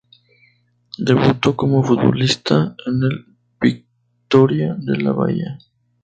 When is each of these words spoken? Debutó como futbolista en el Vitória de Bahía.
Debutó 0.97 1.55
como 1.55 1.83
futbolista 1.83 2.75
en 2.87 3.03
el 3.03 3.35
Vitória 3.61 4.73
de 4.79 5.11
Bahía. 5.11 5.59